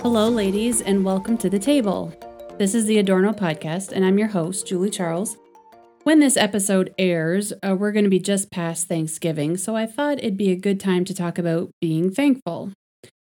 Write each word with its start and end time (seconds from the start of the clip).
Hello, 0.00 0.30
ladies, 0.30 0.80
and 0.80 1.04
welcome 1.04 1.36
to 1.36 1.50
the 1.50 1.58
table. 1.58 2.12
This 2.56 2.74
is 2.74 2.86
the 2.86 2.98
Adorno 2.98 3.32
podcast, 3.32 3.92
and 3.92 4.04
I'm 4.04 4.18
your 4.18 4.28
host, 4.28 4.66
Julie 4.66 4.90
Charles. 4.90 5.36
When 6.04 6.18
this 6.18 6.36
episode 6.36 6.94
airs, 6.98 7.52
uh, 7.62 7.76
we're 7.78 7.92
going 7.92 8.04
to 8.04 8.10
be 8.10 8.18
just 8.18 8.50
past 8.50 8.88
Thanksgiving, 8.88 9.58
so 9.58 9.76
I 9.76 9.84
thought 9.84 10.18
it'd 10.18 10.38
be 10.38 10.50
a 10.50 10.56
good 10.56 10.80
time 10.80 11.04
to 11.04 11.14
talk 11.14 11.38
about 11.38 11.70
being 11.80 12.10
thankful. 12.10 12.72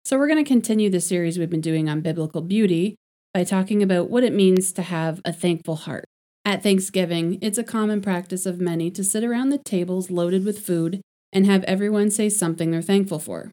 So, 0.07 0.17
we're 0.17 0.29
going 0.29 0.45
to 0.45 0.49
continue 0.49 0.89
the 0.89 1.01
series 1.01 1.37
we've 1.37 1.51
been 1.51 1.61
doing 1.61 1.89
on 1.89 2.01
biblical 2.01 2.41
beauty 2.41 2.95
by 3.35 3.43
talking 3.43 3.83
about 3.83 4.09
what 4.09 4.23
it 4.23 4.33
means 4.33 4.73
to 4.75 4.83
have 4.83 5.21
a 5.25 5.33
thankful 5.33 5.75
heart. 5.75 6.05
At 6.45 6.63
Thanksgiving, 6.63 7.41
it's 7.43 7.59
a 7.59 7.65
common 7.65 8.01
practice 8.01 8.47
of 8.47 8.61
many 8.61 8.89
to 8.93 9.03
sit 9.03 9.25
around 9.25 9.49
the 9.49 9.59
tables 9.59 10.09
loaded 10.09 10.45
with 10.45 10.65
food 10.65 11.01
and 11.33 11.45
have 11.45 11.65
everyone 11.65 12.13
say 12.13 12.29
something 12.29 12.71
they're 12.71 12.83
thankful 12.83 13.19
for. 13.19 13.51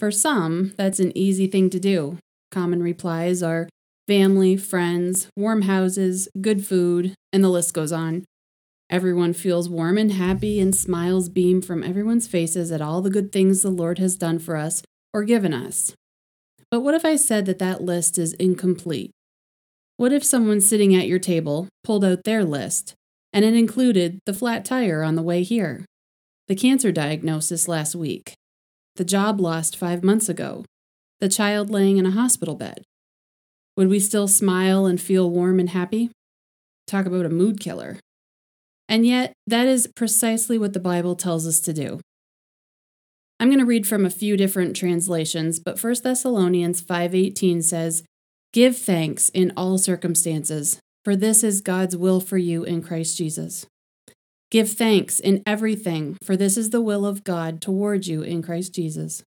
For 0.00 0.10
some, 0.10 0.74
that's 0.76 0.98
an 0.98 1.16
easy 1.16 1.46
thing 1.46 1.70
to 1.70 1.78
do. 1.78 2.18
Common 2.50 2.82
replies 2.82 3.40
are 3.40 3.68
family, 4.08 4.56
friends, 4.56 5.28
warm 5.36 5.62
houses, 5.62 6.28
good 6.40 6.66
food, 6.66 7.14
and 7.32 7.44
the 7.44 7.50
list 7.50 7.72
goes 7.72 7.92
on. 7.92 8.24
Everyone 8.90 9.32
feels 9.32 9.68
warm 9.68 9.96
and 9.96 10.10
happy, 10.10 10.58
and 10.58 10.74
smiles 10.74 11.28
beam 11.28 11.62
from 11.62 11.84
everyone's 11.84 12.26
faces 12.26 12.72
at 12.72 12.82
all 12.82 13.00
the 13.00 13.10
good 13.10 13.30
things 13.30 13.62
the 13.62 13.70
Lord 13.70 14.00
has 14.00 14.16
done 14.16 14.40
for 14.40 14.56
us 14.56 14.82
or 15.12 15.24
given 15.24 15.52
us. 15.52 15.92
But 16.70 16.80
what 16.80 16.94
if 16.94 17.04
I 17.04 17.16
said 17.16 17.46
that 17.46 17.58
that 17.58 17.82
list 17.82 18.18
is 18.18 18.34
incomplete? 18.34 19.10
What 19.96 20.12
if 20.12 20.22
someone 20.22 20.60
sitting 20.60 20.94
at 20.94 21.08
your 21.08 21.18
table 21.18 21.68
pulled 21.82 22.04
out 22.04 22.24
their 22.24 22.44
list 22.44 22.94
and 23.32 23.44
it 23.44 23.54
included 23.54 24.20
the 24.26 24.34
flat 24.34 24.64
tire 24.64 25.02
on 25.02 25.16
the 25.16 25.22
way 25.22 25.42
here, 25.42 25.84
the 26.46 26.54
cancer 26.54 26.92
diagnosis 26.92 27.68
last 27.68 27.94
week, 27.94 28.34
the 28.96 29.04
job 29.04 29.40
lost 29.40 29.76
five 29.76 30.04
months 30.04 30.28
ago, 30.28 30.64
the 31.20 31.28
child 31.28 31.70
laying 31.70 31.96
in 31.96 32.06
a 32.06 32.12
hospital 32.12 32.54
bed? 32.54 32.82
Would 33.76 33.88
we 33.88 34.00
still 34.00 34.28
smile 34.28 34.86
and 34.86 35.00
feel 35.00 35.30
warm 35.30 35.60
and 35.60 35.70
happy? 35.70 36.10
Talk 36.86 37.06
about 37.06 37.26
a 37.26 37.30
mood 37.30 37.60
killer. 37.60 37.98
And 38.88 39.06
yet, 39.06 39.32
that 39.46 39.66
is 39.66 39.88
precisely 39.94 40.58
what 40.58 40.72
the 40.72 40.80
Bible 40.80 41.14
tells 41.14 41.46
us 41.46 41.60
to 41.60 41.72
do. 41.72 42.00
I'm 43.40 43.48
going 43.48 43.60
to 43.60 43.64
read 43.64 43.86
from 43.86 44.04
a 44.04 44.10
few 44.10 44.36
different 44.36 44.74
translations, 44.74 45.60
but 45.60 45.78
1 45.78 46.02
Thessalonians 46.02 46.80
5:18 46.80 47.62
says, 47.62 48.02
"Give 48.52 48.76
thanks 48.76 49.28
in 49.28 49.52
all 49.56 49.78
circumstances, 49.78 50.80
for 51.04 51.14
this 51.14 51.44
is 51.44 51.60
God's 51.60 51.96
will 51.96 52.20
for 52.20 52.38
you 52.38 52.64
in 52.64 52.82
Christ 52.82 53.16
Jesus." 53.16 53.66
Give 54.50 54.70
thanks 54.70 55.20
in 55.20 55.42
everything, 55.46 56.16
for 56.22 56.36
this 56.36 56.56
is 56.56 56.70
the 56.70 56.80
will 56.80 57.04
of 57.04 57.22
God 57.22 57.60
toward 57.60 58.06
you 58.06 58.22
in 58.22 58.42
Christ 58.42 58.74
Jesus. 58.74 59.22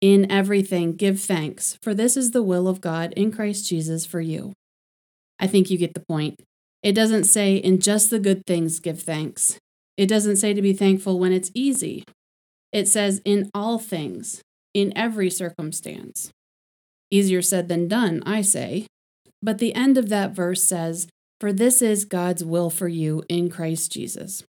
In 0.00 0.28
everything, 0.32 0.94
give 0.94 1.20
thanks, 1.20 1.78
for 1.82 1.94
this 1.94 2.16
is 2.16 2.30
the 2.30 2.42
will 2.42 2.66
of 2.66 2.80
God 2.80 3.12
in 3.12 3.30
Christ 3.30 3.68
Jesus 3.68 4.06
for 4.06 4.20
you. 4.20 4.52
I 5.38 5.46
think 5.46 5.70
you 5.70 5.78
get 5.78 5.94
the 5.94 6.04
point. 6.08 6.40
It 6.82 6.92
doesn't 6.92 7.24
say, 7.24 7.56
in 7.56 7.78
just 7.78 8.10
the 8.10 8.18
good 8.18 8.44
things, 8.46 8.80
give 8.80 9.00
thanks. 9.00 9.58
It 9.96 10.06
doesn't 10.06 10.38
say 10.38 10.54
to 10.54 10.62
be 10.62 10.72
thankful 10.72 11.20
when 11.20 11.32
it's 11.32 11.52
easy. 11.54 12.02
It 12.72 12.88
says, 12.88 13.20
in 13.24 13.50
all 13.54 13.78
things, 13.78 14.42
in 14.74 14.92
every 14.96 15.30
circumstance. 15.30 16.30
Easier 17.10 17.42
said 17.42 17.68
than 17.68 17.88
done, 17.88 18.22
I 18.24 18.40
say. 18.40 18.86
But 19.42 19.58
the 19.58 19.74
end 19.74 19.98
of 19.98 20.08
that 20.08 20.32
verse 20.32 20.62
says, 20.62 21.08
For 21.40 21.52
this 21.52 21.82
is 21.82 22.04
God's 22.04 22.44
will 22.44 22.70
for 22.70 22.88
you 22.88 23.22
in 23.28 23.50
Christ 23.50 23.92
Jesus. 23.92 24.44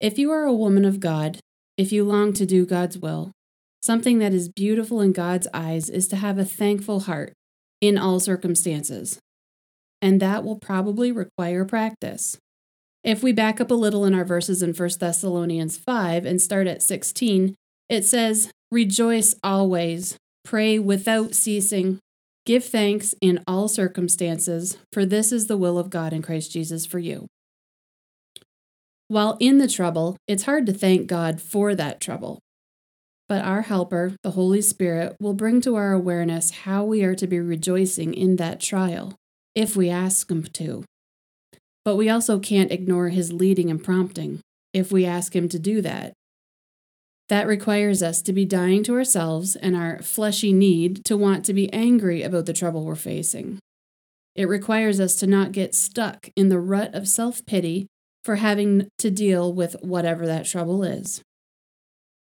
If 0.00 0.18
you 0.18 0.30
are 0.30 0.44
a 0.44 0.54
woman 0.54 0.84
of 0.84 1.00
God, 1.00 1.40
if 1.76 1.92
you 1.92 2.04
long 2.04 2.32
to 2.34 2.46
do 2.46 2.64
God's 2.64 2.96
will, 2.96 3.32
Something 3.80 4.18
that 4.18 4.34
is 4.34 4.48
beautiful 4.48 5.00
in 5.00 5.12
God's 5.12 5.46
eyes 5.54 5.88
is 5.88 6.08
to 6.08 6.16
have 6.16 6.38
a 6.38 6.44
thankful 6.44 7.00
heart 7.00 7.32
in 7.80 7.96
all 7.96 8.18
circumstances. 8.18 9.18
And 10.02 10.20
that 10.20 10.44
will 10.44 10.58
probably 10.58 11.12
require 11.12 11.64
practice. 11.64 12.38
If 13.04 13.22
we 13.22 13.32
back 13.32 13.60
up 13.60 13.70
a 13.70 13.74
little 13.74 14.04
in 14.04 14.14
our 14.14 14.24
verses 14.24 14.62
in 14.62 14.74
1 14.74 14.90
Thessalonians 14.98 15.76
5 15.76 16.26
and 16.26 16.42
start 16.42 16.66
at 16.66 16.82
16, 16.82 17.54
it 17.88 18.04
says, 18.04 18.50
Rejoice 18.70 19.34
always, 19.42 20.16
pray 20.44 20.78
without 20.78 21.34
ceasing, 21.34 22.00
give 22.44 22.64
thanks 22.64 23.14
in 23.20 23.42
all 23.46 23.68
circumstances, 23.68 24.78
for 24.92 25.06
this 25.06 25.32
is 25.32 25.46
the 25.46 25.56
will 25.56 25.78
of 25.78 25.90
God 25.90 26.12
in 26.12 26.22
Christ 26.22 26.52
Jesus 26.52 26.84
for 26.84 26.98
you. 26.98 27.26
While 29.06 29.38
in 29.40 29.58
the 29.58 29.68
trouble, 29.68 30.16
it's 30.26 30.42
hard 30.42 30.66
to 30.66 30.72
thank 30.72 31.06
God 31.06 31.40
for 31.40 31.74
that 31.74 32.00
trouble. 32.00 32.40
But 33.28 33.44
our 33.44 33.62
helper, 33.62 34.16
the 34.22 34.32
Holy 34.32 34.60
Spirit, 34.60 35.16
will 35.20 35.34
bring 35.34 35.60
to 35.62 35.76
our 35.76 35.92
awareness 35.92 36.50
how 36.50 36.84
we 36.84 37.04
are 37.04 37.14
to 37.14 37.26
be 37.26 37.40
rejoicing 37.40 38.12
in 38.12 38.36
that 38.36 38.60
trial, 38.60 39.14
if 39.54 39.76
we 39.76 39.88
ask 39.88 40.30
Him 40.30 40.42
to. 40.42 40.84
But 41.84 41.96
we 41.96 42.08
also 42.08 42.38
can't 42.38 42.72
ignore 42.72 43.08
His 43.08 43.32
leading 43.32 43.70
and 43.70 43.82
prompting, 43.82 44.40
if 44.72 44.92
we 44.92 45.04
ask 45.04 45.34
Him 45.34 45.48
to 45.48 45.58
do 45.58 45.80
that. 45.82 46.12
That 47.28 47.46
requires 47.46 48.02
us 48.02 48.22
to 48.22 48.32
be 48.32 48.44
dying 48.44 48.82
to 48.84 48.94
ourselves 48.94 49.54
and 49.54 49.76
our 49.76 50.00
fleshy 50.00 50.52
need 50.52 51.04
to 51.04 51.16
want 51.16 51.44
to 51.44 51.52
be 51.52 51.72
angry 51.72 52.22
about 52.22 52.46
the 52.46 52.54
trouble 52.54 52.84
we're 52.84 52.94
facing. 52.94 53.58
It 54.34 54.48
requires 54.48 54.98
us 55.00 55.16
to 55.16 55.26
not 55.26 55.52
get 55.52 55.74
stuck 55.74 56.30
in 56.36 56.48
the 56.48 56.60
rut 56.60 56.94
of 56.94 57.08
self 57.08 57.44
pity 57.44 57.86
for 58.24 58.36
having 58.36 58.88
to 58.98 59.10
deal 59.10 59.52
with 59.52 59.76
whatever 59.82 60.26
that 60.26 60.46
trouble 60.46 60.82
is. 60.82 61.22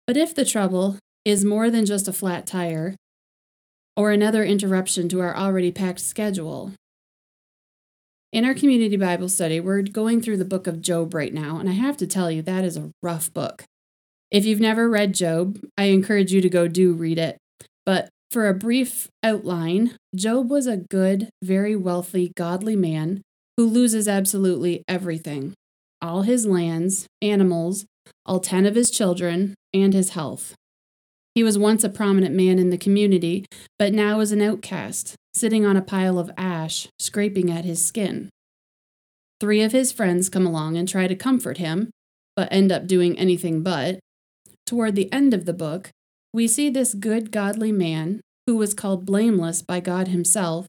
But 0.07 0.17
if 0.17 0.35
the 0.35 0.45
trouble 0.45 0.99
is 1.25 1.45
more 1.45 1.71
than 1.71 1.85
just 1.85 2.07
a 2.07 2.13
flat 2.13 2.47
tire 2.47 2.95
or 3.97 4.13
another 4.13 4.45
interruption 4.45 5.09
to 5.09 5.21
our 5.21 5.37
already 5.37 5.73
packed 5.73 6.01
schedule, 6.01 6.73
in 8.33 8.45
our 8.45 8.55
community 8.55 8.97
Bible 8.97 9.29
study, 9.29 9.61
we're 9.61 9.83
going 9.83 10.21
through 10.21 10.37
the 10.37 10.45
book 10.45 10.67
of 10.67 10.83
Job 10.83 11.15
right 11.15 11.33
now, 11.33 11.59
and 11.59 11.69
I 11.69 11.73
have 11.73 11.97
to 11.99 12.07
tell 12.07 12.31
you, 12.31 12.43
that 12.43 12.65
is 12.65 12.77
a 12.77 12.91
rough 13.03 13.33
book. 13.33 13.65
If 14.31 14.45
you've 14.45 14.61
never 14.61 14.89
read 14.89 15.15
Job, 15.15 15.59
I 15.79 15.85
encourage 15.85 16.33
you 16.33 16.41
to 16.41 16.49
go 16.49 16.69
do 16.69 16.93
read 16.93 17.19
it. 17.19 17.39
But 17.85 18.09
for 18.31 18.49
a 18.49 18.55
brief 18.55 19.09
outline, 19.23 19.97
Job 20.15 20.51
was 20.51 20.67
a 20.67 20.77
good, 20.77 21.31
very 21.43 21.77
wealthy, 21.77 22.33
godly 22.37 22.77
man 22.77 23.23
who 23.57 23.67
loses 23.67 24.09
absolutely 24.09 24.83
everything 24.89 25.55
all 26.03 26.23
his 26.23 26.45
lands, 26.45 27.07
animals, 27.23 27.87
all 28.27 28.39
10 28.39 28.67
of 28.67 28.75
his 28.75 28.91
children, 28.91 29.55
and 29.73 29.95
his 29.95 30.11
health. 30.11 30.55
He 31.35 31.43
was 31.43 31.59
once 31.59 31.85
a 31.85 31.89
prominent 31.89 32.35
man 32.35 32.59
in 32.59 32.71
the 32.71 32.79
community, 32.79 33.47
but 33.79 33.95
now 33.95 34.21
is 34.21 34.31
an 34.31 34.43
outcast, 34.43 35.15
sitting 35.37 35.67
on 35.67 35.77
a 35.77 35.83
pile 35.83 36.19
of 36.19 36.31
ash, 36.37 36.89
scraping 36.99 37.51
at 37.51 37.65
his 37.65 37.87
skin. 37.87 38.31
Three 39.39 39.63
of 39.63 39.73
his 39.73 39.93
friends 39.93 40.29
come 40.29 40.47
along 40.47 40.77
and 40.77 40.89
try 40.89 41.07
to 41.07 41.15
comfort 41.15 41.59
him, 41.59 41.91
but 42.35 42.49
end 42.51 42.73
up 42.73 42.87
doing 42.87 43.19
anything 43.19 43.63
but. 43.63 43.99
Toward 44.65 44.97
the 44.97 45.13
end 45.13 45.35
of 45.35 45.45
the 45.45 45.53
book, 45.53 45.91
we 46.33 46.49
see 46.49 46.71
this 46.71 46.95
good, 46.95 47.31
godly 47.31 47.71
man, 47.71 48.21
who 48.47 48.57
was 48.57 48.75
called 48.75 49.05
blameless 49.05 49.63
by 49.63 49.81
God 49.81 50.09
Himself, 50.09 50.67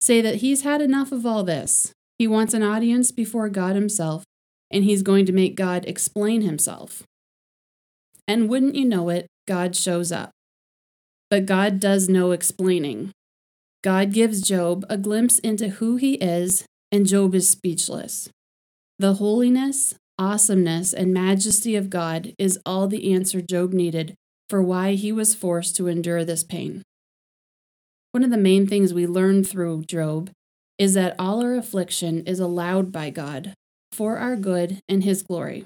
say 0.00 0.20
that 0.20 0.36
he's 0.36 0.62
had 0.62 0.80
enough 0.80 1.12
of 1.12 1.24
all 1.24 1.44
this. 1.44 1.92
He 2.18 2.26
wants 2.26 2.54
an 2.54 2.62
audience 2.62 3.12
before 3.12 3.48
God 3.48 3.74
Himself, 3.74 4.24
and 4.70 4.84
he's 4.84 5.02
going 5.02 5.26
to 5.26 5.32
make 5.32 5.54
God 5.54 5.84
explain 5.86 6.42
Himself. 6.42 7.04
And 8.26 8.48
wouldn't 8.48 8.74
you 8.74 8.84
know 8.84 9.08
it, 9.08 9.26
God 9.46 9.74
shows 9.74 10.12
up. 10.12 10.30
But 11.28 11.46
God 11.46 11.80
does 11.80 12.08
no 12.08 12.32
explaining. 12.32 13.12
God 13.82 14.12
gives 14.12 14.42
Job 14.42 14.84
a 14.90 14.98
glimpse 14.98 15.38
into 15.38 15.68
who 15.68 15.96
he 15.96 16.14
is, 16.14 16.64
and 16.92 17.06
Job 17.06 17.34
is 17.34 17.48
speechless. 17.48 18.28
The 18.98 19.14
holiness, 19.14 19.94
awesomeness, 20.18 20.92
and 20.92 21.14
majesty 21.14 21.76
of 21.76 21.88
God 21.88 22.34
is 22.38 22.58
all 22.66 22.88
the 22.88 23.12
answer 23.12 23.40
Job 23.40 23.72
needed 23.72 24.14
for 24.50 24.60
why 24.60 24.94
he 24.94 25.12
was 25.12 25.34
forced 25.34 25.76
to 25.76 25.86
endure 25.86 26.24
this 26.24 26.44
pain. 26.44 26.82
One 28.12 28.22
of 28.22 28.30
the 28.30 28.36
main 28.36 28.66
things 28.66 28.92
we 28.92 29.06
learn 29.06 29.44
through 29.44 29.84
Job 29.84 30.30
is 30.78 30.92
that 30.94 31.14
all 31.18 31.42
our 31.42 31.54
affliction 31.54 32.22
is 32.26 32.40
allowed 32.40 32.92
by 32.92 33.08
God 33.08 33.54
for 33.92 34.18
our 34.18 34.36
good 34.36 34.80
and 34.88 35.04
his 35.04 35.22
glory. 35.22 35.64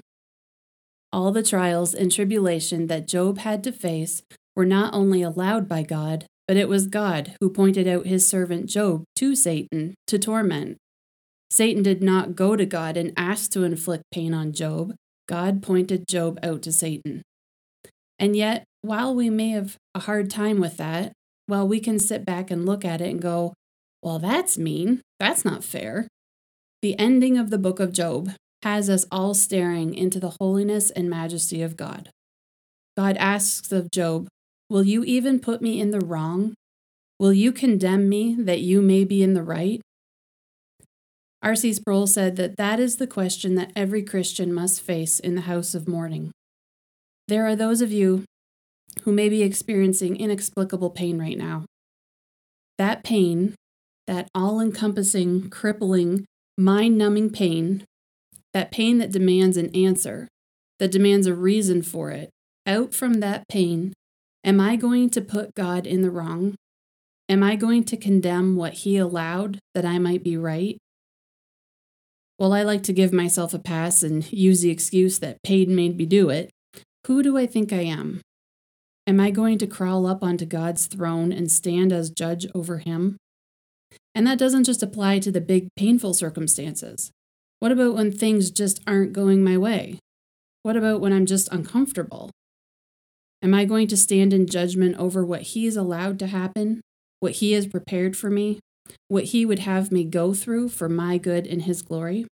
All 1.13 1.33
the 1.33 1.43
trials 1.43 1.95
and 1.95 2.13
tribulation 2.13 2.87
that 2.89 3.09
Job 3.09 3.39
had 3.39 3.65
to 3.65 3.73
face 3.73 4.23
were 4.55 4.67
not 4.67 4.95
only 4.95 5.23
allowed 5.23 5.69
by 5.69 5.83
God, 5.83 6.27
but 6.47 6.57
it 6.57 6.69
was 6.69 6.87
God 6.87 7.37
who 7.41 7.51
pointed 7.51 7.89
out 7.89 8.07
his 8.07 8.27
servant 8.27 8.67
Job 8.67 9.05
to 9.17 9.35
Satan 9.35 9.95
to 10.07 10.19
torment. 10.19 10.77
Satan 11.51 11.83
did 11.83 12.03
not 12.03 12.35
go 12.35 12.57
to 12.57 12.67
God 12.67 12.97
and 12.97 13.13
ask 13.17 13.51
to 13.53 13.63
inflict 13.63 14.05
pain 14.13 14.35
on 14.35 14.53
Job. 14.53 14.95
God 15.29 15.63
pointed 15.63 16.09
Job 16.09 16.39
out 16.43 16.63
to 16.63 16.73
Satan. 16.73 17.23
And 18.19 18.37
yet, 18.37 18.65
while 18.83 19.15
we 19.15 19.31
may 19.31 19.51
have 19.51 19.77
a 19.95 20.01
hard 20.01 20.31
time 20.31 20.61
with 20.61 20.77
that, 20.77 21.13
well, 21.49 21.67
we 21.67 21.81
can 21.81 21.99
sit 21.99 22.25
back 22.25 22.51
and 22.51 22.67
look 22.67 22.85
at 22.85 23.01
it 23.01 23.11
and 23.11 23.21
go, 23.21 23.55
well, 24.03 24.19
that's 24.19 24.59
mean. 24.59 25.01
That's 25.19 25.45
not 25.45 25.65
fair. 25.65 26.09
The 26.83 26.99
ending 26.99 27.39
of 27.39 27.51
the 27.51 27.59
book 27.59 27.81
of 27.81 27.93
Job 27.93 28.31
has 28.63 28.91
us 28.91 29.07
all 29.11 29.35
staring 29.35 29.95
into 29.95 30.21
the 30.21 30.35
holiness 30.41 30.91
and 30.91 31.09
majesty 31.09 31.63
of 31.63 31.77
God. 31.77 32.11
God 32.97 33.17
asks 33.19 33.73
of 33.73 33.91
Job, 33.91 34.29
Will 34.75 34.83
you 34.83 35.05
even 35.05 35.39
put 35.39 35.63
me 35.63 35.81
in 35.81 35.93
the 35.93 36.01
wrong? 36.01 36.55
Will 37.21 37.33
you 37.33 37.53
condemn 37.53 38.09
me 38.09 38.35
that 38.37 38.59
you 38.59 38.83
may 38.83 39.05
be 39.05 39.23
in 39.23 39.33
the 39.33 39.43
right? 39.45 39.81
R.C. 41.45 41.75
Sproul 41.75 42.09
said 42.09 42.35
that 42.35 42.57
that 42.57 42.81
is 42.81 42.97
the 42.97 43.07
question 43.07 43.55
that 43.55 43.71
every 43.77 44.03
Christian 44.03 44.53
must 44.53 44.81
face 44.81 45.21
in 45.21 45.37
the 45.37 45.43
house 45.43 45.77
of 45.77 45.87
mourning. 45.87 46.33
There 47.29 47.47
are 47.47 47.55
those 47.55 47.83
of 47.83 47.93
you 47.93 48.25
who 49.03 49.13
may 49.13 49.29
be 49.29 49.45
experiencing 49.45 50.17
inexplicable 50.17 50.91
pain 50.91 51.21
right 51.21 51.39
now. 51.39 51.67
That 52.77 53.05
pain, 53.05 53.55
that 54.09 54.27
all 54.35 54.59
encompassing, 54.59 55.51
crippling, 55.51 56.25
mind 56.59 56.99
numbing 56.99 57.31
pain, 57.31 57.85
that 58.53 58.73
pain 58.73 58.99
that 58.99 59.13
demands 59.13 59.57
an 59.57 59.73
answer, 59.73 60.27
that 60.81 60.91
demands 60.91 61.29
a 61.29 61.35
reason 61.35 61.81
for 61.81 62.11
it, 62.11 62.29
out 62.67 62.93
from 62.93 63.21
that 63.21 63.47
pain, 63.49 63.93
am 64.45 64.61
I 64.61 64.77
going 64.77 65.11
to 65.11 65.21
put 65.21 65.55
God 65.55 65.87
in 65.87 66.03
the 66.03 66.11
wrong? 66.11 66.55
Am 67.29 67.43
I 67.43 67.57
going 67.57 67.85
to 67.85 67.97
condemn 67.97 68.57
what 68.57 68.75
He 68.75 68.97
allowed 68.97 69.59
that 69.75 69.85
I 69.85 69.99
might 69.99 70.23
be 70.23 70.37
right? 70.37 70.77
Well, 72.39 72.53
I 72.53 72.63
like 72.63 72.83
to 72.85 72.93
give 72.93 73.13
myself 73.13 73.55
a 73.55 73.59
pass 73.59 74.03
and 74.03 74.31
use 74.33 74.61
the 74.61 74.71
excuse 74.71 75.19
that 75.21 75.43
pain 75.43 75.75
made 75.75 75.97
me 75.97 76.05
do 76.05 76.31
it. 76.31 76.51
Who 77.07 77.23
do 77.23 77.39
I 77.39 77.47
think 77.47 77.73
I 77.73 77.83
am? 77.83 78.21
Am 79.07 79.21
I 79.21 79.31
going 79.31 79.59
to 79.59 79.67
crawl 79.67 80.07
up 80.07 80.23
onto 80.23 80.45
God's 80.45 80.87
throne 80.87 81.31
and 81.33 81.51
stand 81.51 81.93
as 81.93 82.11
judge 82.11 82.47
over 82.55 82.79
Him? 82.79 83.17
And 84.15 84.27
that 84.27 84.39
doesn't 84.39 84.65
just 84.65 84.83
apply 84.83 85.19
to 85.21 85.31
the 85.31 85.41
big, 85.41 85.69
painful 85.77 86.15
circumstances. 86.15 87.11
What 87.61 87.73
about 87.73 87.95
when 87.95 88.13
things 88.13 88.51
just 88.51 88.81
aren't 88.87 89.13
going 89.13 89.43
my 89.43 89.57
way? 89.57 89.99
What 90.63 90.77
about 90.77 91.01
when 91.01 91.13
I'm 91.13 91.27
just 91.27 91.53
uncomfortable? 91.53 92.31
Am 93.45 93.53
I 93.53 93.67
going 93.67 93.89
to 93.89 93.97
stand 93.99 94.33
in 94.33 94.47
judgment 94.47 94.97
over 94.97 95.23
what 95.23 95.43
He 95.43 95.65
He's 95.65 95.77
allowed 95.77 96.19
to 96.21 96.29
happen, 96.29 96.81
what 97.21 97.33
He 97.33 97.53
has 97.53 97.67
prepared 97.67 98.17
for 98.17 98.31
me, 98.31 98.59
what 99.09 99.25
He 99.25 99.45
would 99.45 99.59
have 99.59 99.93
me 99.93 100.03
go 100.03 100.33
through 100.33 100.71
for 100.71 100.89
my 100.89 101.19
good 101.19 101.47
and 101.47 101.61
His 101.61 101.83
glory? 101.83 102.27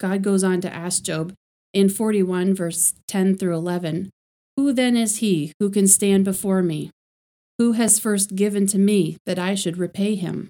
God 0.00 0.22
goes 0.22 0.42
on 0.42 0.62
to 0.62 0.74
ask 0.74 1.02
Job 1.02 1.34
in 1.74 1.90
41, 1.90 2.54
verse 2.54 2.94
10 3.08 3.36
through 3.36 3.56
11 3.56 4.08
Who 4.56 4.72
then 4.72 4.96
is 4.96 5.18
He 5.18 5.52
who 5.60 5.68
can 5.68 5.86
stand 5.86 6.24
before 6.24 6.62
me? 6.62 6.90
Who 7.58 7.72
has 7.72 7.98
first 7.98 8.36
given 8.36 8.66
to 8.68 8.78
me 8.78 9.18
that 9.26 9.38
I 9.38 9.54
should 9.54 9.76
repay 9.76 10.14
him? 10.14 10.48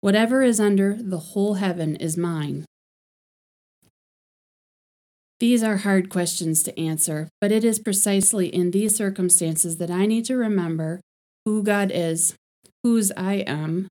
Whatever 0.00 0.42
is 0.42 0.58
under 0.58 0.98
the 1.00 1.18
whole 1.18 1.54
heaven 1.54 1.94
is 1.94 2.16
mine. 2.16 2.64
These 5.42 5.64
are 5.64 5.78
hard 5.78 6.08
questions 6.08 6.62
to 6.62 6.80
answer, 6.80 7.28
but 7.40 7.50
it 7.50 7.64
is 7.64 7.80
precisely 7.80 8.46
in 8.46 8.70
these 8.70 8.94
circumstances 8.94 9.78
that 9.78 9.90
I 9.90 10.06
need 10.06 10.24
to 10.26 10.36
remember 10.36 11.00
who 11.44 11.64
God 11.64 11.90
is, 11.92 12.36
whose 12.84 13.10
I 13.16 13.38
am, 13.38 13.88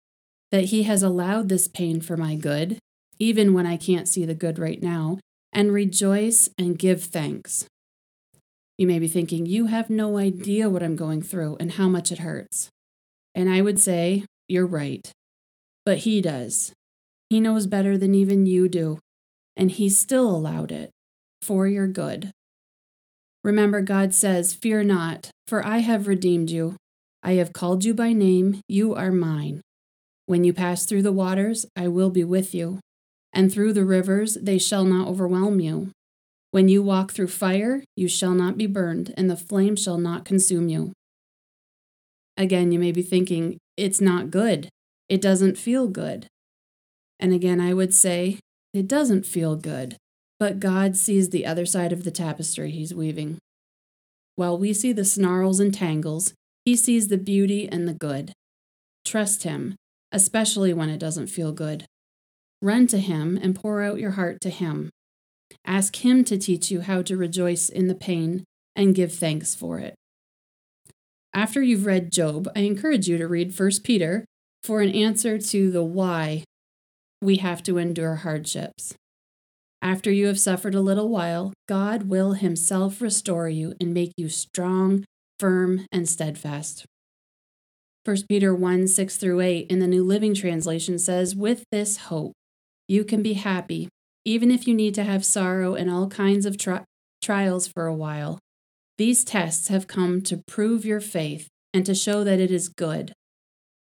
that 0.53 0.67
He 0.71 0.83
has 0.83 1.03
allowed 1.03 1.49
this 1.49 1.67
pain 1.67 1.99
for 1.99 2.15
my 2.15 2.35
good, 2.35 2.79
even 3.19 3.53
when 3.53 3.65
I 3.65 3.75
can't 3.75 4.07
see 4.07 4.23
the 4.23 4.33
good 4.33 4.59
right 4.59 4.81
now, 4.81 5.19
and 5.51 5.73
rejoice 5.73 6.49
and 6.57 6.79
give 6.79 7.03
thanks. 7.03 7.65
You 8.77 8.87
may 8.87 8.99
be 8.99 9.09
thinking, 9.09 9.45
you 9.45 9.65
have 9.65 9.89
no 9.89 10.17
idea 10.17 10.69
what 10.69 10.81
I'm 10.81 10.95
going 10.95 11.21
through 11.21 11.57
and 11.59 11.73
how 11.73 11.89
much 11.89 12.13
it 12.13 12.19
hurts. 12.19 12.69
And 13.35 13.49
I 13.49 13.59
would 13.59 13.77
say, 13.77 14.23
you're 14.47 14.65
right. 14.65 15.11
But 15.85 15.97
He 15.97 16.21
does. 16.21 16.71
He 17.29 17.41
knows 17.41 17.67
better 17.67 17.97
than 17.97 18.15
even 18.15 18.45
you 18.45 18.69
do, 18.69 18.99
and 19.57 19.69
He 19.69 19.89
still 19.89 20.33
allowed 20.33 20.71
it 20.71 20.91
for 21.41 21.67
your 21.67 21.87
good. 21.87 22.31
Remember, 23.43 23.81
God 23.81 24.13
says, 24.13 24.53
Fear 24.53 24.83
not, 24.83 25.31
for 25.47 25.65
I 25.65 25.79
have 25.79 26.07
redeemed 26.07 26.51
you. 26.51 26.75
I 27.23 27.33
have 27.33 27.53
called 27.53 27.83
you 27.83 27.93
by 27.93 28.13
name, 28.13 28.61
you 28.67 28.93
are 28.95 29.11
mine. 29.11 29.61
When 30.25 30.43
you 30.43 30.53
pass 30.53 30.85
through 30.85 31.01
the 31.03 31.11
waters, 31.11 31.65
I 31.75 31.87
will 31.87 32.09
be 32.09 32.23
with 32.23 32.53
you, 32.53 32.79
and 33.33 33.51
through 33.51 33.73
the 33.73 33.85
rivers, 33.85 34.37
they 34.41 34.57
shall 34.57 34.85
not 34.85 35.07
overwhelm 35.07 35.59
you. 35.59 35.89
When 36.51 36.67
you 36.67 36.83
walk 36.83 37.11
through 37.11 37.27
fire, 37.27 37.83
you 37.95 38.07
shall 38.07 38.33
not 38.33 38.57
be 38.57 38.67
burned, 38.67 39.13
and 39.17 39.29
the 39.29 39.37
flame 39.37 39.75
shall 39.75 39.97
not 39.97 40.25
consume 40.25 40.69
you. 40.69 40.93
Again, 42.37 42.71
you 42.71 42.79
may 42.79 42.91
be 42.91 43.01
thinking, 43.01 43.57
it's 43.77 44.01
not 44.01 44.31
good. 44.31 44.69
It 45.09 45.21
doesn't 45.21 45.57
feel 45.57 45.87
good. 45.87 46.27
And 47.19 47.33
again, 47.33 47.59
I 47.59 47.73
would 47.73 47.93
say, 47.93 48.39
it 48.73 48.87
doesn't 48.87 49.25
feel 49.25 49.55
good. 49.55 49.97
But 50.41 50.59
God 50.59 50.97
sees 50.97 51.29
the 51.29 51.45
other 51.45 51.67
side 51.67 51.93
of 51.93 52.03
the 52.03 52.09
tapestry 52.09 52.71
he's 52.71 52.95
weaving. 52.95 53.37
While 54.37 54.57
we 54.57 54.73
see 54.73 54.91
the 54.91 55.05
snarls 55.05 55.59
and 55.59 55.71
tangles, 55.71 56.33
he 56.65 56.75
sees 56.75 57.09
the 57.09 57.19
beauty 57.19 57.69
and 57.69 57.87
the 57.87 57.93
good. 57.93 58.33
Trust 59.05 59.43
him, 59.43 59.75
especially 60.11 60.73
when 60.73 60.89
it 60.89 60.97
doesn't 60.97 61.27
feel 61.27 61.51
good. 61.51 61.85
Run 62.59 62.87
to 62.87 62.97
him 62.97 63.37
and 63.39 63.55
pour 63.55 63.83
out 63.83 63.99
your 63.99 64.11
heart 64.11 64.41
to 64.41 64.49
him. 64.49 64.89
Ask 65.63 66.03
him 66.03 66.23
to 66.23 66.39
teach 66.39 66.71
you 66.71 66.81
how 66.81 67.03
to 67.03 67.15
rejoice 67.15 67.69
in 67.69 67.87
the 67.87 67.93
pain 67.93 68.43
and 68.75 68.95
give 68.95 69.13
thanks 69.13 69.53
for 69.53 69.77
it. 69.77 69.93
After 71.35 71.61
you've 71.61 71.85
read 71.85 72.11
Job, 72.11 72.49
I 72.55 72.61
encourage 72.61 73.07
you 73.07 73.19
to 73.19 73.27
read 73.27 73.53
1 73.55 73.69
Peter 73.83 74.25
for 74.63 74.81
an 74.81 74.89
answer 74.89 75.37
to 75.37 75.69
the 75.69 75.83
why 75.83 76.45
we 77.21 77.35
have 77.37 77.61
to 77.61 77.77
endure 77.77 78.15
hardships. 78.15 78.95
After 79.81 80.11
you 80.11 80.27
have 80.27 80.39
suffered 80.39 80.75
a 80.75 80.81
little 80.81 81.09
while, 81.09 81.53
God 81.67 82.03
will 82.03 82.33
himself 82.33 83.01
restore 83.01 83.49
you 83.49 83.73
and 83.81 83.93
make 83.93 84.13
you 84.15 84.29
strong, 84.29 85.05
firm, 85.39 85.87
and 85.91 86.07
steadfast. 86.07 86.85
1 88.05 88.17
Peter 88.29 88.53
1 88.53 88.87
6 88.87 89.17
through 89.17 89.41
8 89.41 89.67
in 89.71 89.79
the 89.79 89.87
New 89.87 90.03
Living 90.03 90.35
Translation 90.35 90.99
says, 90.99 91.35
With 91.35 91.63
this 91.71 91.97
hope, 91.97 92.33
you 92.87 93.03
can 93.03 93.23
be 93.23 93.33
happy, 93.33 93.89
even 94.23 94.51
if 94.51 94.67
you 94.67 94.75
need 94.75 94.93
to 94.95 95.03
have 95.03 95.25
sorrow 95.25 95.73
and 95.73 95.89
all 95.89 96.07
kinds 96.07 96.45
of 96.45 96.57
tri- 96.57 96.83
trials 97.21 97.67
for 97.67 97.87
a 97.87 97.95
while. 97.95 98.37
These 98.99 99.23
tests 99.23 99.69
have 99.69 99.87
come 99.87 100.21
to 100.23 100.43
prove 100.47 100.85
your 100.85 100.99
faith 100.99 101.47
and 101.73 101.85
to 101.87 101.95
show 101.95 102.23
that 102.23 102.39
it 102.39 102.51
is 102.51 102.69
good. 102.69 103.13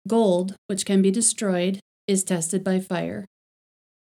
Gold, 0.07 0.55
which 0.67 0.85
can 0.85 1.01
be 1.01 1.11
destroyed, 1.11 1.81
is 2.07 2.25
tested 2.25 2.63
by 2.63 2.81
fire 2.81 3.25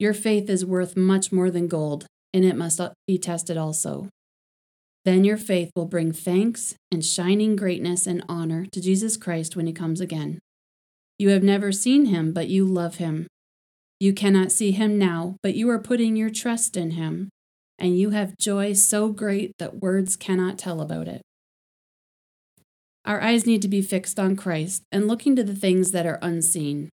your 0.01 0.15
faith 0.15 0.49
is 0.49 0.65
worth 0.65 0.97
much 0.97 1.31
more 1.31 1.51
than 1.51 1.69
gold, 1.69 2.07
and 2.33 2.43
it 2.43 2.57
must 2.57 2.81
be 3.07 3.19
tested 3.19 3.59
also. 3.59 4.09
Then 5.05 5.25
your 5.25 5.37
faith 5.37 5.71
will 5.77 5.85
bring 5.85 6.11
thanks 6.11 6.75
and 6.91 7.05
shining 7.05 7.55
greatness 7.55 8.07
and 8.07 8.25
honor 8.27 8.67
to 8.73 8.81
Jesus 8.81 9.19
Christ 9.19 9.57
when 9.57 9.67
he 9.67 9.73
comes 9.75 10.01
again. 10.01 10.39
You 11.19 11.29
have 11.29 11.43
never 11.43 11.71
seen 11.71 12.07
him, 12.07 12.33
but 12.33 12.49
you 12.49 12.65
love 12.65 12.97
him. 12.97 13.27
You 13.99 14.15
cannot 14.15 14.53
see 14.53 14.71
him 14.71 14.99
now, 14.99 15.37
but 15.43 15.55
you 15.55 15.69
are 15.69 15.79
putting 15.79 16.17
your 16.17 16.31
trust 16.31 16.79
in 16.79 16.93
him, 16.93 17.29
and 17.79 17.99
you 17.99 18.11
have 18.11 18.39
joy 18.39 18.73
so 18.73 19.11
great 19.11 19.53
that 19.59 19.83
words 19.83 20.17
cannot 20.17 20.59
tell 20.59 20.81
about 20.81 21.09
it. 21.09 21.21
Our 23.05 23.21
eyes 23.21 23.47
need 23.47 23.61
to 23.63 23.69
be 23.69 23.83
fixed 23.83 24.19
on 24.19 24.35
Christ 24.35 24.83
and 24.91 25.07
looking 25.07 25.37
to 25.37 25.45
the 25.45 25.55
things 25.55 25.91
that 25.91 26.07
are 26.07 26.19
unseen. 26.23 26.89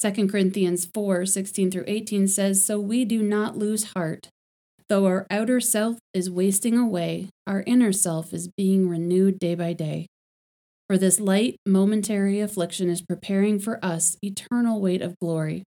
2 0.00 0.28
Corinthians 0.28 0.88
4 0.94 1.26
16 1.26 1.70
through 1.70 1.84
18 1.86 2.26
says, 2.26 2.64
So 2.64 2.80
we 2.80 3.04
do 3.04 3.22
not 3.22 3.58
lose 3.58 3.92
heart. 3.92 4.30
Though 4.88 5.04
our 5.04 5.26
outer 5.30 5.60
self 5.60 5.98
is 6.14 6.30
wasting 6.30 6.78
away, 6.78 7.28
our 7.46 7.62
inner 7.66 7.92
self 7.92 8.32
is 8.32 8.48
being 8.48 8.88
renewed 8.88 9.38
day 9.38 9.54
by 9.54 9.74
day. 9.74 10.06
For 10.88 10.96
this 10.96 11.20
light, 11.20 11.56
momentary 11.66 12.40
affliction 12.40 12.88
is 12.88 13.02
preparing 13.02 13.58
for 13.58 13.78
us 13.84 14.16
eternal 14.22 14.80
weight 14.80 15.02
of 15.02 15.18
glory, 15.20 15.64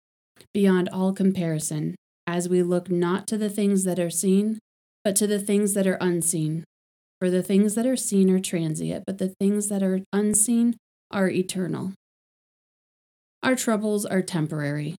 beyond 0.52 0.90
all 0.90 1.14
comparison, 1.14 1.96
as 2.26 2.50
we 2.50 2.64
look 2.64 2.90
not 2.90 3.28
to 3.28 3.38
the 3.38 3.50
things 3.52 3.84
that 3.84 4.00
are 4.00 4.10
seen, 4.10 4.58
but 5.04 5.16
to 5.16 5.28
the 5.28 5.40
things 5.40 5.76
that 5.76 5.86
are 5.86 5.98
unseen. 6.02 6.64
For 7.20 7.30
the 7.30 7.44
things 7.44 7.76
that 7.76 7.86
are 7.86 7.96
seen 7.96 8.32
are 8.32 8.40
transient, 8.40 9.06
but 9.06 9.20
the 9.20 9.34
things 9.40 9.70
that 9.70 9.84
are 9.84 10.02
unseen 10.12 10.76
are 11.12 11.30
eternal. 11.30 11.94
Our 13.44 13.56
troubles 13.56 14.06
are 14.06 14.22
temporary. 14.22 14.96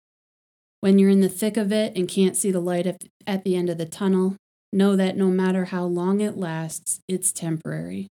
When 0.80 0.98
you're 0.98 1.08
in 1.08 1.22
the 1.22 1.30
thick 1.30 1.56
of 1.56 1.72
it 1.72 1.96
and 1.96 2.06
can't 2.06 2.36
see 2.36 2.50
the 2.50 2.60
light 2.60 2.86
at 3.26 3.42
the 3.42 3.56
end 3.56 3.70
of 3.70 3.78
the 3.78 3.86
tunnel, 3.86 4.36
know 4.70 4.96
that 4.96 5.16
no 5.16 5.28
matter 5.28 5.66
how 5.66 5.84
long 5.84 6.20
it 6.20 6.36
lasts, 6.36 7.00
it's 7.08 7.32
temporary. 7.32 8.08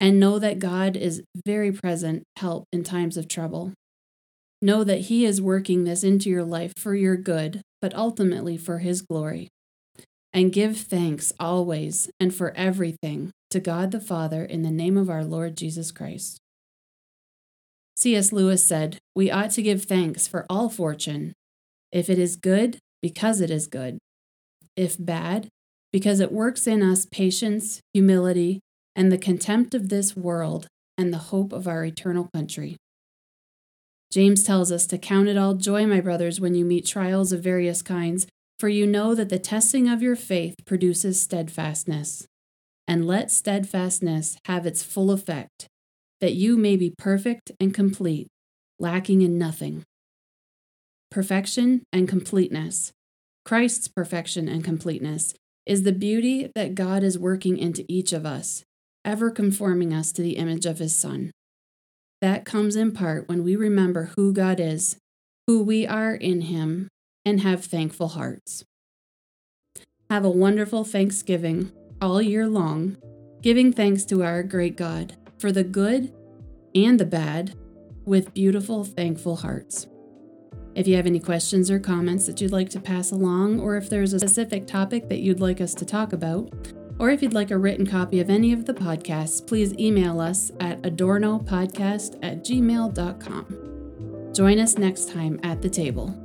And 0.00 0.18
know 0.18 0.38
that 0.38 0.58
God 0.58 0.96
is 0.96 1.22
very 1.44 1.70
present 1.70 2.22
help 2.38 2.64
in 2.72 2.82
times 2.82 3.18
of 3.18 3.28
trouble. 3.28 3.74
Know 4.62 4.84
that 4.84 5.02
He 5.02 5.26
is 5.26 5.42
working 5.42 5.84
this 5.84 6.02
into 6.02 6.30
your 6.30 6.44
life 6.44 6.72
for 6.78 6.94
your 6.94 7.16
good, 7.16 7.60
but 7.82 7.94
ultimately 7.94 8.56
for 8.56 8.78
His 8.78 9.02
glory. 9.02 9.48
And 10.32 10.50
give 10.50 10.78
thanks 10.78 11.30
always 11.38 12.08
and 12.18 12.34
for 12.34 12.56
everything 12.56 13.32
to 13.50 13.60
God 13.60 13.90
the 13.90 14.00
Father 14.00 14.46
in 14.46 14.62
the 14.62 14.70
name 14.70 14.96
of 14.96 15.10
our 15.10 15.24
Lord 15.24 15.58
Jesus 15.58 15.92
Christ. 15.92 16.38
C.S. 18.02 18.32
Lewis 18.32 18.66
said, 18.66 18.98
We 19.14 19.30
ought 19.30 19.52
to 19.52 19.62
give 19.62 19.84
thanks 19.84 20.26
for 20.26 20.44
all 20.50 20.68
fortune. 20.68 21.34
If 21.92 22.10
it 22.10 22.18
is 22.18 22.34
good, 22.34 22.78
because 23.00 23.40
it 23.40 23.48
is 23.48 23.68
good. 23.68 23.98
If 24.74 24.96
bad, 24.98 25.46
because 25.92 26.18
it 26.18 26.32
works 26.32 26.66
in 26.66 26.82
us 26.82 27.06
patience, 27.06 27.80
humility, 27.94 28.58
and 28.96 29.12
the 29.12 29.18
contempt 29.18 29.72
of 29.72 29.88
this 29.88 30.16
world 30.16 30.66
and 30.98 31.12
the 31.12 31.30
hope 31.30 31.52
of 31.52 31.68
our 31.68 31.84
eternal 31.84 32.28
country. 32.34 32.76
James 34.10 34.42
tells 34.42 34.72
us 34.72 34.84
to 34.88 34.98
count 34.98 35.28
it 35.28 35.38
all 35.38 35.54
joy, 35.54 35.86
my 35.86 36.00
brothers, 36.00 36.40
when 36.40 36.56
you 36.56 36.64
meet 36.64 36.84
trials 36.84 37.30
of 37.30 37.40
various 37.40 37.82
kinds, 37.82 38.26
for 38.58 38.68
you 38.68 38.84
know 38.84 39.14
that 39.14 39.28
the 39.28 39.38
testing 39.38 39.88
of 39.88 40.02
your 40.02 40.16
faith 40.16 40.56
produces 40.66 41.22
steadfastness. 41.22 42.26
And 42.88 43.06
let 43.06 43.30
steadfastness 43.30 44.38
have 44.46 44.66
its 44.66 44.82
full 44.82 45.12
effect, 45.12 45.68
that 46.22 46.34
you 46.34 46.56
may 46.56 46.76
be 46.76 46.94
perfect 46.96 47.50
and 47.58 47.74
complete, 47.74 48.28
lacking 48.78 49.22
in 49.22 49.36
nothing. 49.36 49.82
Perfection 51.10 51.82
and 51.92 52.08
completeness, 52.08 52.92
Christ's 53.44 53.88
perfection 53.88 54.48
and 54.48 54.62
completeness, 54.62 55.34
is 55.66 55.82
the 55.82 55.92
beauty 55.92 56.48
that 56.54 56.76
God 56.76 57.02
is 57.02 57.18
working 57.18 57.58
into 57.58 57.84
each 57.88 58.12
of 58.12 58.24
us, 58.24 58.62
ever 59.04 59.32
conforming 59.32 59.92
us 59.92 60.12
to 60.12 60.22
the 60.22 60.36
image 60.36 60.64
of 60.64 60.78
His 60.78 60.96
Son. 60.96 61.32
That 62.20 62.44
comes 62.44 62.76
in 62.76 62.92
part 62.92 63.28
when 63.28 63.42
we 63.42 63.56
remember 63.56 64.12
who 64.16 64.32
God 64.32 64.60
is, 64.60 64.96
who 65.48 65.60
we 65.60 65.88
are 65.88 66.14
in 66.14 66.42
Him, 66.42 66.86
and 67.24 67.40
have 67.40 67.64
thankful 67.64 68.08
hearts. 68.08 68.62
Have 70.08 70.24
a 70.24 70.30
wonderful 70.30 70.84
Thanksgiving 70.84 71.72
all 72.00 72.22
year 72.22 72.46
long, 72.46 72.96
giving 73.42 73.72
thanks 73.72 74.04
to 74.04 74.22
our 74.22 74.44
great 74.44 74.76
God 74.76 75.16
for 75.42 75.52
the 75.52 75.64
good 75.64 76.14
and 76.74 76.98
the 76.98 77.04
bad 77.04 77.54
with 78.04 78.32
beautiful, 78.32 78.84
thankful 78.84 79.36
hearts. 79.36 79.88
If 80.74 80.88
you 80.88 80.96
have 80.96 81.06
any 81.06 81.20
questions 81.20 81.70
or 81.70 81.78
comments 81.78 82.26
that 82.26 82.40
you'd 82.40 82.52
like 82.52 82.70
to 82.70 82.80
pass 82.80 83.10
along, 83.10 83.60
or 83.60 83.76
if 83.76 83.90
there's 83.90 84.14
a 84.14 84.20
specific 84.20 84.66
topic 84.66 85.08
that 85.08 85.18
you'd 85.18 85.40
like 85.40 85.60
us 85.60 85.74
to 85.74 85.84
talk 85.84 86.14
about, 86.14 86.50
or 86.98 87.10
if 87.10 87.22
you'd 87.22 87.34
like 87.34 87.50
a 87.50 87.58
written 87.58 87.86
copy 87.86 88.20
of 88.20 88.30
any 88.30 88.52
of 88.52 88.64
the 88.64 88.72
podcasts, 88.72 89.44
please 89.44 89.74
email 89.78 90.20
us 90.20 90.52
at 90.60 90.80
adornopodcast 90.82 92.18
at 92.22 92.44
gmail.com. 92.44 94.32
Join 94.32 94.58
us 94.60 94.78
next 94.78 95.10
time 95.10 95.40
at 95.42 95.60
the 95.60 95.68
table. 95.68 96.16